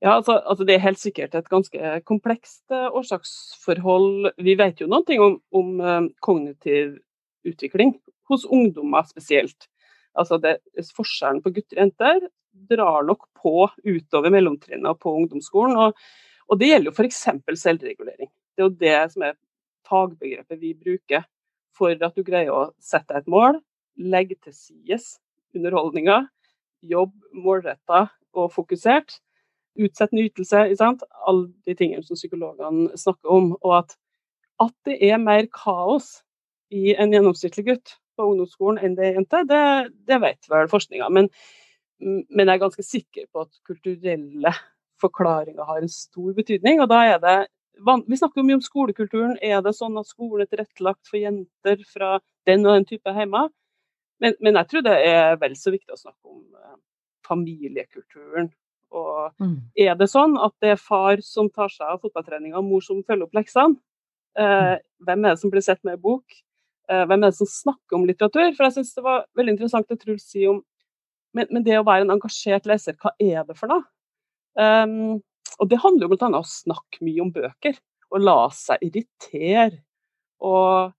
[0.01, 4.31] Ja, altså, altså, Det er helt sikkert et ganske komplekst årsaksforhold.
[4.41, 6.95] Vi vet jo noe om, om kognitiv
[7.45, 7.93] utvikling
[8.31, 9.67] hos ungdommer spesielt.
[10.19, 10.57] Altså det,
[10.95, 12.27] forskjellen på gutter og jenter
[12.69, 15.77] drar nok på utover mellomtrinnet og på ungdomsskolen.
[15.79, 15.93] Og,
[16.49, 17.21] og det gjelder jo f.eks.
[17.63, 18.29] selvregulering.
[18.29, 19.37] Det er jo det som er
[19.87, 21.25] fagbegrepet vi bruker
[21.77, 23.61] for at du greier å sette et mål,
[23.99, 25.15] legge til sides
[25.55, 26.25] underholdninga,
[26.85, 29.17] jobb målretta og fokusert,
[29.79, 33.53] utsette nytelse, alle de tingene som psykologene snakker om.
[33.63, 33.95] Og at,
[34.59, 36.19] at det er mer kaos
[36.69, 39.61] i en gjennomsnittlig gutt på ungdomsskolen enn det er jenter, det,
[40.09, 41.07] det vet vel forskninga.
[41.15, 41.29] Men,
[42.01, 44.53] men, jeg er ganske sikker på at kulturelle
[44.99, 46.83] forklaringer har en stor betydning.
[46.83, 47.39] og da er det
[47.79, 49.37] vi snakker mye om skolekulturen.
[49.39, 52.17] Er det sånn at skolen er tilrettelagt for jenter fra
[52.49, 53.45] den og den type hjemme?
[54.19, 56.75] Men, men, jeg tror det er vel så viktig å snakke om uh,
[57.23, 58.49] familiekulturen.
[58.91, 59.55] Og mm.
[59.79, 62.99] er det sånn at det er far som tar seg av fotballtreninga og mor som
[63.07, 63.79] følger opp leksene,
[64.37, 66.37] Eh, hvem er det som blir sett med i bok?
[66.89, 68.49] Eh, hvem er det som snakker om litteratur?
[68.57, 70.63] For jeg syns det var veldig interessant det Truls sier om
[71.37, 73.83] men, men, det å være en engasjert leser, hva er det for noe?
[74.57, 75.19] Um,
[75.61, 76.29] og det handler jo bl.a.
[76.29, 77.77] om å snakke mye om bøker.
[78.09, 79.83] Og la seg irritere
[80.41, 80.95] og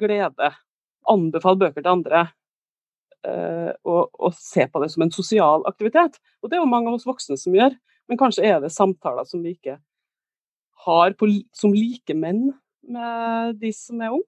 [0.00, 0.50] glede.
[1.08, 2.24] Anbefale bøker til andre.
[3.22, 6.18] Uh, og, og, se på det som en sosial aktivitet.
[6.42, 7.76] Og det er jo mange av oss voksne som gjør.
[8.10, 9.78] Men kanskje er det samtaler som vi ikke
[10.88, 12.48] har på, som likemenn
[12.88, 14.26] med de som er unge.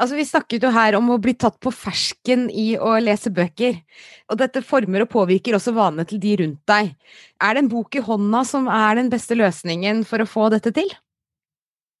[0.00, 3.76] Altså, vi snakket jo her om å bli tatt på fersken i å lese bøker.
[4.32, 6.94] Og dette former og påvirker også vanene til de rundt deg.
[7.44, 10.72] Er det en bok i hånda som er den beste løsningen for å få dette
[10.72, 10.88] til?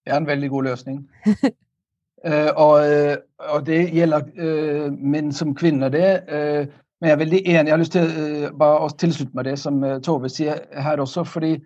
[0.04, 1.02] Det er en veldig god løsning.
[1.28, 3.18] uh, og, eh,
[3.50, 6.08] og, det gjelder uh, menn som kvinner, det.
[6.28, 6.64] Uh,
[7.00, 7.68] men jeg er veldig enig.
[7.68, 11.26] Jeg har lyst til bare å tilslutte meg det som Tove sier her også.
[11.28, 11.58] fordi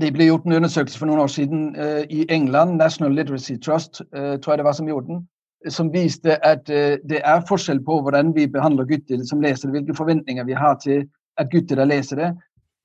[0.00, 1.74] det ble gjort en undersøkelse for noen år siden
[2.08, 5.24] i England, National Literacy Trust, tror jeg det var som gjorde den
[5.68, 9.80] som viste at uh, det er forskjell på hvordan vi behandler gutter som leser det,
[9.80, 11.04] hvilke forventninger vi har til
[11.40, 12.30] at gutter leser det.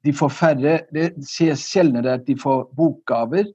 [0.06, 3.48] De får færre Det skjer sjeldnere at de får bokgaver.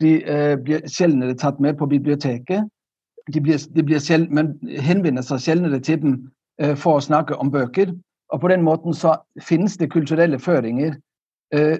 [0.00, 2.64] De uh, blir sjeldnere tatt med på biblioteket.
[3.32, 6.16] De, blir, de blir selv, men henvender seg sjeldnere til dem
[6.62, 7.92] uh, for å snakke om bøker.
[8.32, 10.96] Og på den måten så finnes det kulturelle føringer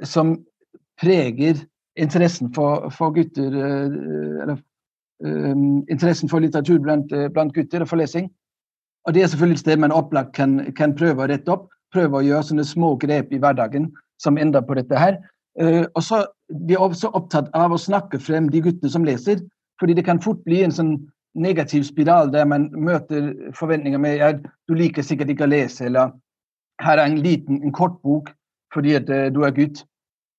[0.07, 0.37] som
[1.03, 1.57] preger
[1.99, 3.57] interessen for, for gutter,
[4.44, 4.61] eller
[5.22, 8.31] interessen for litteratur blant, eh, blant, gutter og for lesing.
[9.07, 11.68] Og Det er selvfølgelig et sted man opplagt kan, kan, prøve å rette opp.
[11.92, 15.18] Prøve å gjøre sånne små grep i hverdagen som endrer på dette her.
[15.61, 16.27] Uh, og så
[16.66, 19.40] Vi er også opptatt av å snakke frem de guttene som leser.
[19.81, 24.37] fordi det kan fort bli en sånn negativ spiral der man møter forventninger med at
[24.68, 26.12] du liker sikkert ikke å lese, eller
[26.81, 28.31] her er en liten, en kort bok
[28.72, 29.85] fordi at uh, du er gutt.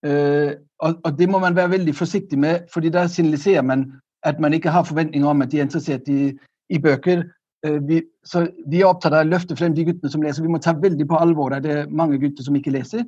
[0.05, 3.91] Uh, og, og, Det må man være veldig forsiktig med, fordi da signaliserer man
[4.25, 6.33] at man ikke har forventninger om at de er interessert i,
[6.69, 7.23] i bøker.
[7.67, 10.43] Uh, vi, så vi er opptatt av å løfte frem de guttene som leser.
[10.45, 13.05] Vi må ta veldig på alvor at det er mange gutter som ikke leser.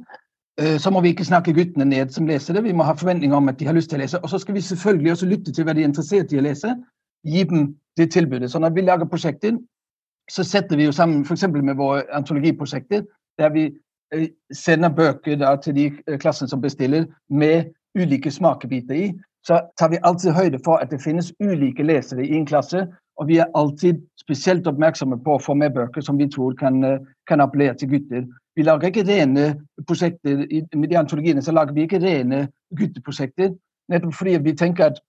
[0.62, 2.66] Uh, så må vi ikke snakke guttene ned som leser det.
[2.68, 4.22] Vi må ha forventninger om at de har lyst til å lese.
[4.22, 6.76] Og så skal vi selvfølgelig også lytte til hva de er interessert i å lese.
[7.28, 8.52] Gi dem det tilbudet.
[8.54, 9.58] Så når vi lager prosjekter,
[10.32, 11.48] så setter vi jo sammen f.eks.
[11.56, 13.06] med våre antologiprosjekter,
[13.42, 13.70] der vi
[14.14, 15.90] uh, sender bøker da, til de
[16.22, 19.08] klassene som bestiller, med ulike smakebiter i
[19.48, 22.84] så tar vi alltid høyde for at det finnes ulike lesere i en klasse.
[23.18, 26.84] Og vi er alltid spesielt oppmerksomme på å få med bøker som vi tror kan,
[26.84, 28.28] eh, kan appellere til gutter.
[28.56, 29.56] Vi lager ikke rene
[29.88, 30.44] prosjekter
[30.76, 33.56] med de antologiene så lager vi ikke rene gutteprosjekter.
[33.90, 35.00] Nettopp fordi vi tenker at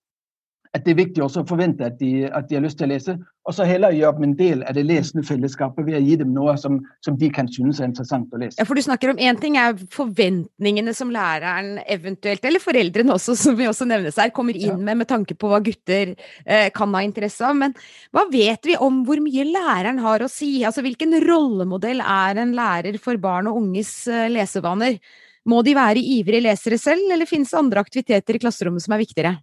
[0.76, 2.92] at det er viktig også å forvente at de, at de, har lyst til å
[2.92, 3.14] lese.
[3.48, 6.34] Og så heller gjøre dem en del av det lesende fellesskapet ved å gi dem
[6.36, 8.58] noe som, som de kan synes er interessant å lese.
[8.60, 13.36] Ja, for du snakker om Én ting er forventningene som læreren eventuelt, eller foreldrene også,
[13.40, 14.78] som vi også nevnes her, kommer inn ja.
[14.90, 16.12] med med tanke på hva gutter
[16.44, 17.56] eh, kan ha interesse av.
[17.56, 17.76] Men
[18.12, 20.58] hva vet vi om hvor mye læreren har å si?
[20.68, 25.00] Altså Hvilken rollemodell er en lærer for barn og unges eh, lesevaner?
[25.48, 29.38] Må de være ivrige lesere selv, eller finnes andre aktiviteter i klasserommet som er viktigere?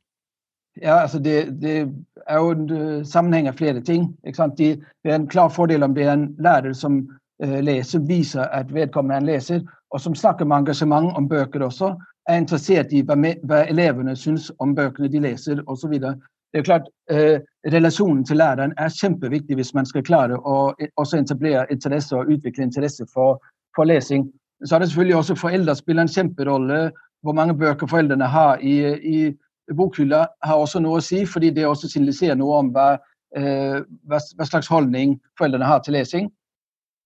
[0.82, 1.92] Ja, altså det, det,
[2.28, 4.10] er jo en uh, sammenheng av flere ting.
[4.58, 7.00] De, det er en klar fordel om det er en lærer som
[7.44, 9.62] uh, leser, viser at vedkommende er en leser,
[9.92, 11.94] og som snakker med engasjement om bøker også.
[12.28, 15.94] Er interessert i hva, hva elevene syns om bøkene de leser osv.
[16.56, 17.40] Det er klart, eh,
[17.72, 22.64] Relasjonen til læreren er kjempeviktig hvis man skal klare å også etablere interesse og utvikle
[22.64, 23.40] interesse for,
[23.76, 24.28] for lesing.
[24.66, 26.92] Så er det selvfølgelig også foreldre spiller en kjemperolle.
[27.26, 29.20] Hvor mange bøker foreldrene har i, i
[29.74, 32.96] bokhylla har også noe å si, fordi det også signaliserer noe om hva,
[33.38, 36.30] eh, hva, hva, slags holdning foreldrene har til lesing.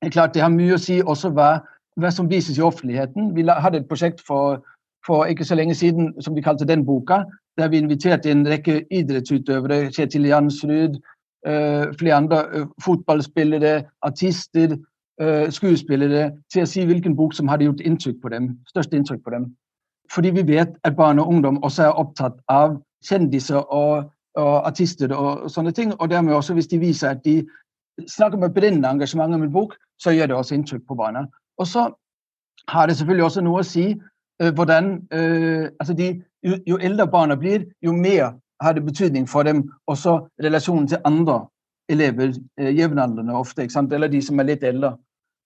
[0.02, 1.60] Det er klart det har mye å si også hva,
[2.00, 3.34] hva som vises i offentligheten.
[3.36, 4.64] Vi hadde et prosjekt for,
[5.06, 7.24] for, ikke så lenge siden som vi kalte Den boka,
[7.58, 11.00] der vi inviterte en rekke idrettsutøvere, Kjetil Jansrud,
[11.48, 14.78] eh, flere andre eh, fotballspillere, artister,
[15.22, 19.24] eh, skuespillere, til å si hvilken bok som hadde gjort inntrykk på dem, størst inntrykk
[19.26, 19.50] på dem.
[20.14, 25.14] Fordi vi vet at barn og ungdom også er opptatt av kjendiser og, og artister
[25.16, 25.94] og, sånne ting.
[26.00, 27.44] Og dermed også hvis de viser at de
[28.08, 31.26] snakker med brennende engasjement om en bok, så gjør det også inntrykk på barna.
[31.60, 31.90] Og så
[32.68, 36.12] har det selvfølgelig også noe å si uh, hvordan uh, altså de,
[36.46, 41.04] jo, jo, eldre barna blir, jo mer har det betydning for dem også relasjonen til
[41.08, 41.42] andre
[41.92, 44.96] elever, uh, jevnaldrende ofte, eller de som er litt eldre.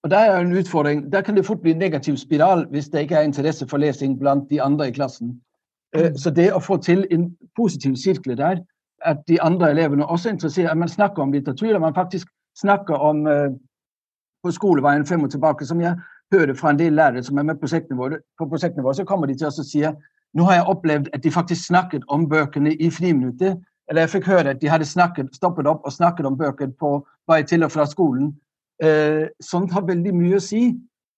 [0.04, 1.12] Og Der er en utfordring.
[1.12, 4.20] Der kan det fort bli en negativ spiral hvis det ikke er interesse for lesing
[4.20, 5.42] blant de andre i klassen.
[5.96, 6.18] Eh, mm.
[6.18, 8.58] Så det å få til en positiv sirkel der,
[9.06, 12.28] at de andre elevene også er interessert, at man snakker om litteratur, at man faktisk
[12.60, 13.50] snakker om uh,
[14.44, 15.96] på skoleveien frem og tilbake, som jeg
[16.34, 19.36] hører fra en del lærere som er med på prosjektene våre, på så kommer de
[19.36, 19.96] til oss og sier
[20.34, 23.58] nå har jeg opplevd at de faktisk snakket om bøkene i friminuttet.
[23.90, 27.06] eller jeg fikk høre at de hadde snakket, stoppet opp og snakket om bøker på
[27.28, 28.34] vei til og fra skolen.
[28.84, 30.64] Eh, sånt har veldig mye å si,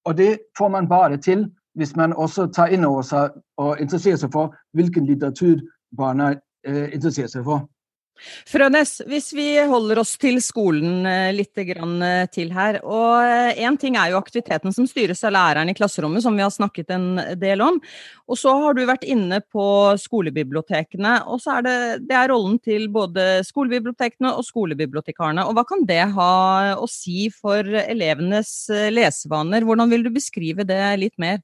[0.06, 4.20] og det får man bare til hvis man også tar inn over seg og interesserer
[4.22, 5.64] seg for hvilken litteratur
[5.98, 6.30] barna
[6.68, 7.66] eh, interesserer seg for.
[8.48, 12.80] Frønes, hvis vi holder oss til skolen eh, litt eh, til her.
[12.84, 16.46] og Én eh, ting er jo aktiviteten som styres av læreren i klasserommet, som vi
[16.46, 17.80] har snakket en del om.
[18.32, 19.66] Og så har du vært inne på
[20.00, 21.18] skolebibliotekene.
[21.28, 21.78] og så er det,
[22.10, 25.46] det er rollen til både skolebibliotekene og skolebibliotekarene.
[25.46, 29.68] og Hva kan det ha å si for elevenes lesevaner?
[29.68, 31.44] Hvordan vil du beskrive det litt mer?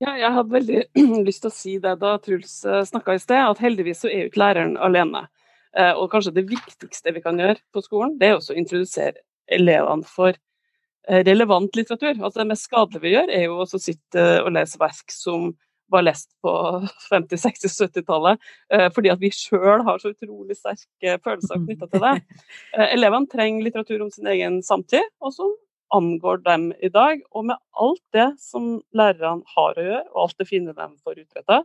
[0.00, 0.84] Ja, jeg hadde veldig
[1.28, 4.32] lyst til å si det da Truls snakka i sted, at heldigvis så er jo
[4.32, 5.28] ikke læreren alene.
[5.78, 9.22] Eh, og kanskje det viktigste vi kan gjøre på skolen, det er også å introdusere
[9.50, 12.16] elevene for eh, relevant litteratur.
[12.18, 15.52] Altså Det mest skadelige vi gjør, er jo å sitte og lese verk som
[15.90, 16.52] var lest på
[17.10, 18.44] 50-, 60-, 70-tallet,
[18.94, 22.12] fordi at vi sjøl har så utrolig sterke følelser knytta til det.
[22.78, 25.50] Eh, elevene trenger litteratur om sin egen samtid, og som
[25.90, 27.18] angår dem i dag.
[27.34, 31.22] Og med alt det som lærerne har å gjøre, og alt det fine de får
[31.24, 31.64] utretta,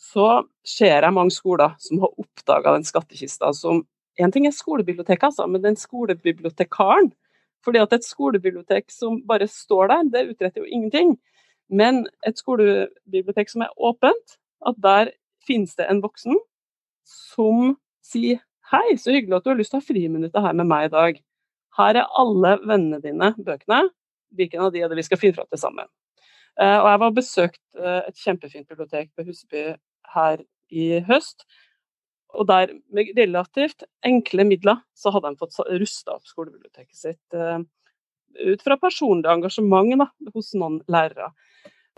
[0.00, 5.24] så ser jeg mange skoler som har oppdaga den skattkista som En ting er skolebiblioteket,
[5.26, 7.08] altså, men den skolebibliotekaren.
[7.66, 11.16] Fordi at et skolebibliotek som bare står der, det utretter jo ingenting.
[11.66, 14.36] Men et skolebibliotek som er åpent,
[14.70, 15.10] at der
[15.42, 16.38] finnes det en voksen
[17.02, 17.74] som
[18.06, 18.38] sier
[18.70, 20.94] Hei, så hyggelig at du har lyst til å ha friminuttet her med meg i
[20.94, 21.18] dag.
[21.76, 23.82] Her er alle vennene dine bøkene.
[24.34, 25.90] Hvilken av de er det vi skal finne fram til sammen?
[26.60, 29.64] Eh, og jeg var besøkt eh, et kjempefint bibliotek på Huseby
[30.14, 31.46] her i høst.
[32.34, 37.60] Og der, med relativt enkle midler, så hadde de fått rusta opp skolebiblioteket sitt uh,
[38.42, 41.30] ut fra personlig engasjement da, hos noen lærere.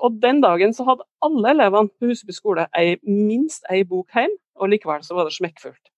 [0.05, 4.35] Og den dagen så hadde alle elevene på Huseby skole ei, minst ei bok hjem,
[4.61, 5.93] og likevel så var det smekkfullt.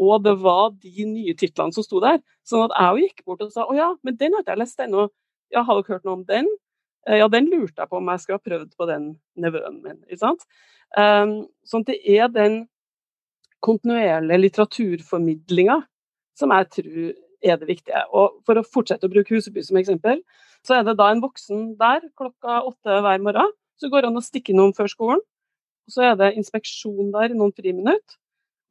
[0.00, 2.22] Og det var de nye titlene som sto der.
[2.48, 4.80] Sånn at jeg gikk bort og sa å ja, men den har ikke jeg lest
[4.84, 5.08] ennå.
[5.52, 6.48] Ja, har dere hørt noe om den?
[7.06, 10.00] Eh, ja, den lurte jeg på om jeg skulle ha prøvd på den nevøen min.
[10.08, 10.46] ikke sant?
[10.96, 12.64] Um, sånn at det er den
[13.64, 15.80] kontinuerlige litteraturformidlinga
[16.38, 16.98] som jeg tror
[17.46, 18.02] er det viktige.
[18.14, 20.22] Og For å fortsette å bruke Huseby som eksempel,
[20.66, 23.54] så er det da en voksen der klokka åtte hver morgen.
[23.80, 25.22] Så går det an å stikke innom før skolen.
[25.86, 28.16] og Så er det inspeksjon der i noen friminutt.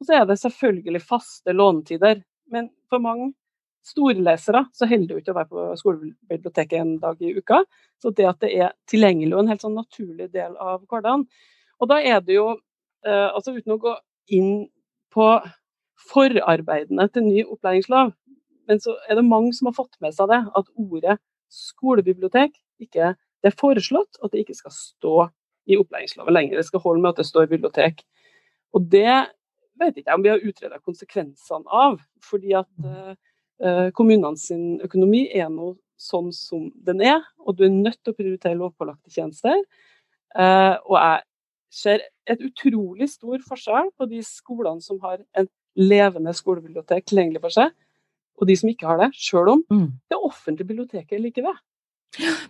[0.00, 2.20] Og så er det selvfølgelig faste lånetider.
[2.52, 3.32] Men for mange
[3.86, 7.62] storlesere så holder det jo ikke å være på skolebiblioteket en dag i uka.
[8.02, 11.26] Så det at det er tilgjengelig og en helt sånn naturlig del av hverdagen,
[11.76, 12.48] og da er det jo,
[13.06, 13.94] eh, altså uten å gå
[14.36, 14.66] inn
[15.12, 15.26] på
[16.10, 18.12] forarbeidene til ny opplæringslov,
[18.66, 21.18] men så er det mange som har fått med seg det, at ordet
[21.52, 25.16] skolebibliotek ikke Det er foreslått at det ikke skal stå
[25.70, 26.56] i opplæringsloven lenger.
[26.56, 28.00] Det skal holde med at det står i bibliotek.
[28.74, 29.12] Og det
[29.78, 32.00] vet ikke jeg om vi har utreda konsekvensene av.
[32.24, 33.14] fordi at uh,
[33.96, 38.18] kommunene sin økonomi er nå sånn som den er, og du er nødt til å
[38.18, 39.62] prioritere lovpålagte tjenester.
[40.36, 41.22] Uh, og jeg
[41.76, 47.56] ser et utrolig stor forskjell på de skolene som har en levende skolebibliotek tilgjengelig for
[47.56, 47.72] seg,
[48.36, 49.88] og de som ikke har det, sjøl om mm.
[50.12, 51.56] det offentlige biblioteket liker det.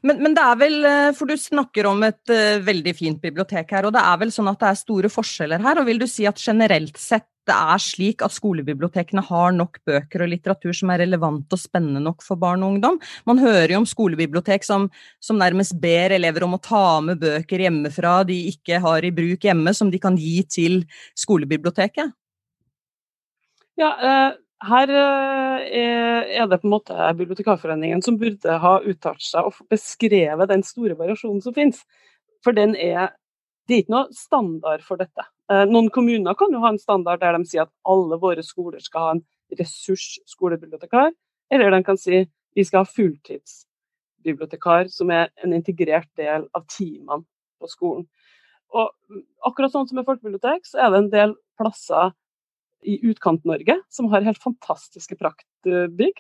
[0.03, 3.73] Men, men, det er vel, eh, for du snakker om et uh, veldig fint bibliotek
[3.75, 5.81] her, og det er vel sånn at det er store forskjeller her.
[5.81, 10.25] og Vil du si at generelt sett det er slik at skolebibliotekene har nok bøker
[10.25, 13.01] og litteratur som er relevant og spennende nok for barn og ungdom?
[13.29, 14.89] Man hører jo om skolebibliotek som,
[15.23, 19.47] som nærmest ber elever om å ta med bøker hjemmefra de ikke har i bruk
[19.47, 20.83] hjemme, som de kan gi til
[21.19, 22.15] skolebiblioteket.
[23.77, 29.51] Ja, eh, her eh, er det på en måte Bibliotekarforeningen som burde ha uttalt seg
[29.51, 31.83] og beskrevet den store variasjonen som finnes.
[32.45, 33.13] For den er,
[33.67, 35.25] det er ikke noe standard for dette.
[35.51, 38.81] Eh, noen kommuner kan jo ha en standard der de sier at alle våre skoler
[38.83, 39.25] skal ha en
[39.59, 41.11] ressursskolebibliotekar,
[41.55, 42.17] eller de kan si
[42.57, 47.25] vi skal ha fulltidsbibliotekar som er en integrert del av timene
[47.61, 48.05] på skolen.
[48.75, 48.91] Og
[49.47, 52.15] akkurat sånn som med folkebibliotek, så er det en del plasser
[52.87, 56.17] i Utkant-Norge som har helt fantastiske praktbygg.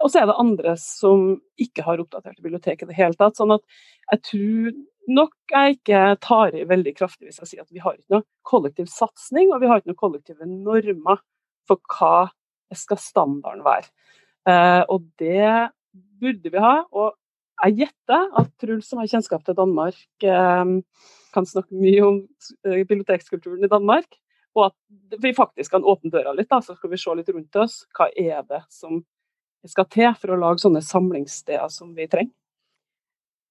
[0.00, 3.36] Og så er det andre som ikke har oppdaterte bibliotek i det hele tatt.
[3.36, 3.64] Sånn at
[4.12, 4.78] jeg tror
[5.10, 8.26] nok jeg ikke tar i veldig kraftig hvis jeg sier at vi har ikke noe
[8.46, 11.20] kollektiv satsing, og vi har ikke noen kollektive normer
[11.68, 12.30] for hva
[12.76, 13.90] skal standarden være.
[14.48, 15.70] Uh, og det
[16.20, 16.76] burde vi ha.
[16.94, 17.12] Og
[17.66, 20.80] jeg gjetter at Truls, som har kjennskap til Danmark, uh,
[21.34, 22.20] kan snakke mye om
[22.66, 24.18] uh, bibliotekskulturen i Danmark.
[24.58, 27.58] Og at vi faktisk kan åpne døra litt, da, så skal vi se litt rundt
[27.60, 27.82] oss.
[27.94, 29.02] Hva er det som
[29.68, 32.32] skal til for å lage sånne samlingssteder som vi trenger?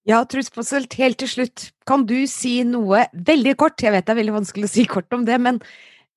[0.08, 4.14] Ja, Truls Posselt, helt til slutt, kan du si noe veldig kort, jeg vet det
[4.16, 5.64] er veldig vanskelig å si kort om det, men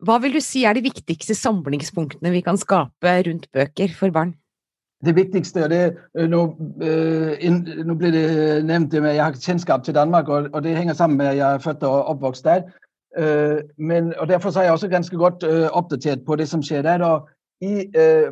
[0.03, 4.33] Hva vil du si er de viktigste samlingspunktene vi kan skape rundt bøker for barn?
[5.07, 5.95] Det viktigste, og det,
[6.27, 6.41] nå,
[7.87, 11.21] nå blir det nevnt det at jeg har kjennskap til Danmark, og, det henger sammen
[11.21, 12.65] med at jeg er født og oppvokst der.
[13.79, 17.07] Men, og Derfor er jeg også ganske godt oppdatert på det som skjer der.
[17.07, 17.31] og
[17.63, 17.87] i,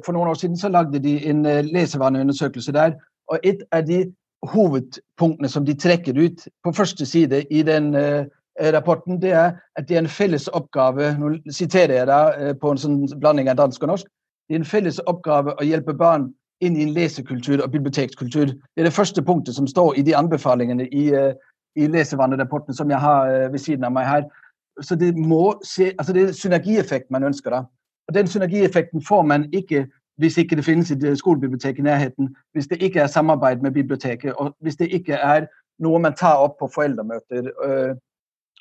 [0.04, 2.96] For noen år siden så lagde de en lesevaneundersøkelse der.
[3.28, 4.12] og Et av de
[4.42, 7.94] hovedpunktene som de trekker ut på første side i den
[8.58, 12.80] rapporten, det er at det er en felles oppgave Nå siterer jeg da på en
[12.80, 14.10] sånn blanding av dansk og norsk.
[14.48, 18.52] Det er en felles oppgave å hjelpe barn inn i en lesekultur og bibliotekskultur.
[18.52, 21.06] Det er det første punktet som står i de anbefalingene i,
[21.78, 24.26] i lesevanerapporten som jeg har ved siden av meg her.
[24.82, 27.50] Så det må se, altså det er synergieffekt man ønsker.
[27.50, 27.64] da.
[28.10, 29.86] Og Den synergieffekten får man ikke
[30.18, 34.32] hvis ikke det finnes et skolebibliotek i nærheten, hvis det ikke er samarbeid med biblioteket,
[34.32, 35.46] og hvis det ikke er
[35.78, 37.94] noe man tar opp på foreldremøter øh,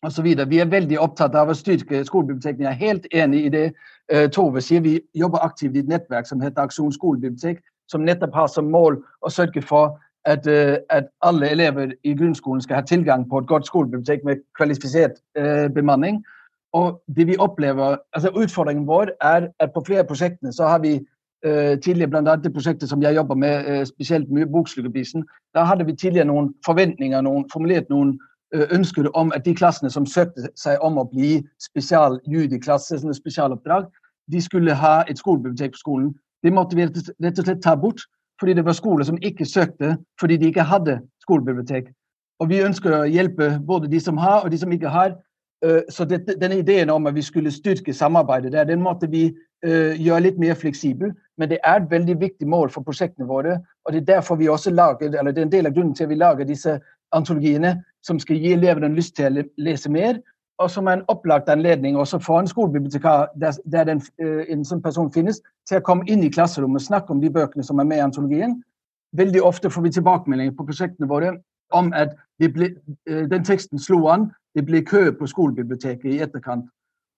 [0.04, 0.26] osv.
[0.48, 2.70] Vi er veldig opptatt av å styrke skolebibliotekene.
[2.70, 3.66] Jeg er helt enig i det
[4.12, 4.86] øh, Tove sier.
[4.86, 7.60] Vi jobber aktivt i et nettverk som heter Aksjon skolebibliotek,
[7.92, 9.98] som nettopp har som mål å sørge for
[10.30, 14.46] at, øh, at, alle elever i grunnskolen skal ha tilgang på et godt skolebibliotek med
[14.56, 16.24] kvalifisert uh, bemanning.
[16.74, 21.00] Og det vi opplever, altså Utfordringen vår er at på flere prosjektene så har vi
[21.46, 22.36] uh, tidligere bl.a.
[22.36, 25.26] det prosjektet som jeg jobber med, uh, spesielt med Boksluggerprisen.
[25.56, 30.08] Da hadde vi tidligere noen forventninger, noen, formulert noen ønsker om at de klassene som
[30.10, 33.86] søkte seg om å bli spesialjudiklasse, spesialoppdrag,
[34.32, 36.10] de skulle ha et skolebibliotek på skolen.
[36.44, 38.06] Det måtte vi rett og slett ta bort
[38.40, 41.90] fordi det var skoler som ikke søkte fordi de ikke hadde skolebibliotek.
[42.40, 45.18] Og Vi ønsker å hjelpe både de som har og de som ikke har.
[45.66, 46.06] Øh, så
[46.42, 49.26] denne ideen om at vi skulle styrke samarbeidet der, den måtte vi
[49.66, 51.12] uh, gjøre litt mer fleksibel.
[51.38, 53.60] Men det er et veldig viktig mål for prosjektene våre.
[53.86, 56.04] og Det er derfor vi også lager, eller det er en del av grunnen til
[56.04, 56.80] at vi lager disse
[57.12, 60.20] antologiene som skal gi elevene lyst til å lese mer,
[60.60, 64.66] og som er en opplagt anledning også for en skolebibliotekar der, der den, uh, en
[64.66, 67.80] sånn person finnes, til å komme inn i klasserommet og snakke om de bøkene som
[67.80, 68.62] er med i antologien.
[69.18, 71.36] Veldig ofte får vi tilbakemeldinger på prosjektene våre
[71.74, 72.72] om at ble,
[73.06, 74.30] den teksten slo an.
[74.56, 76.66] Det ble kø på skolebiblioteket i etterkant.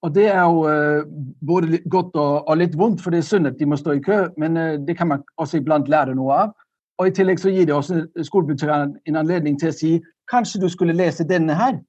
[0.01, 1.03] Og Det er jo uh,
[1.47, 4.01] både godt og, og, litt vondt, for det er synd at de må stå i
[4.01, 6.55] kø, men det kan man også iblant lære noe av.
[6.99, 9.91] Og I tillegg så gir det også skolebibliotekaren en anledning til å si
[10.31, 11.79] kanskje du skulle lese denne her.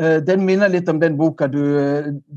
[0.00, 1.62] Eh, den minner litt om den boka du,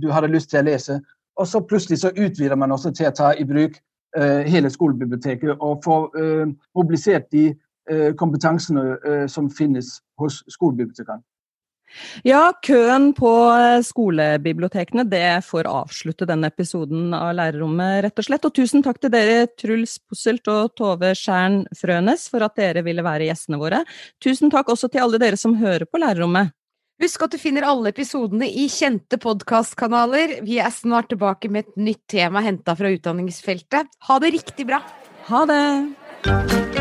[0.01, 0.99] du, hadde lyst til å lese.
[1.39, 3.79] Og så plutselig så utvider man også til å ta i bruk
[4.17, 6.45] uh, hele skolebiblioteket og få uh,
[6.77, 7.47] mobilisert de
[7.91, 11.23] uh, kompetansene som finnes hos skolebibliotekene.
[12.27, 13.31] Ja, køen på
[13.85, 18.47] skolebibliotekene det får avslutte denne episoden av Lærerrommet, rett og slett.
[18.47, 23.05] Og tusen takk til dere, Truls Posselt og Tove Skjern Frønes, for at dere ville
[23.05, 23.83] være gjestene våre.
[24.23, 26.53] Tusen takk også til alle dere som hører på Lærerrommet.
[27.01, 30.37] Husk at du finner alle episodene i kjente podkastkanaler.
[30.45, 33.91] Vi er snart tilbake med et nytt tema henta fra utdanningsfeltet.
[34.07, 34.83] Ha det riktig bra!
[35.27, 36.72] Ha det!